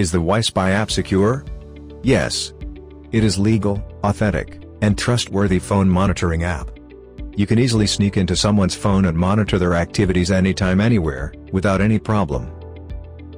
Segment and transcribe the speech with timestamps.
[0.00, 1.44] Is TheWiSpy app secure?
[2.02, 2.54] Yes.
[3.12, 6.70] It is legal, authentic, and trustworthy phone monitoring app.
[7.36, 11.98] You can easily sneak into someone's phone and monitor their activities anytime anywhere, without any
[11.98, 12.50] problem.